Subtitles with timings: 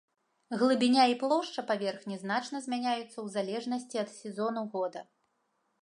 [0.59, 5.07] Глыбіня і плошча паверхні значна змяняюцца ў залежнасці ад сезону года.